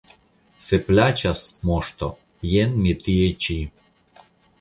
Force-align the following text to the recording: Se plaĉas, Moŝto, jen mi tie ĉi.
Se 0.67 0.77
plaĉas, 0.85 1.43
Moŝto, 1.69 2.09
jen 2.53 2.73
mi 2.87 2.95
tie 3.05 3.29
ĉi. 3.47 3.59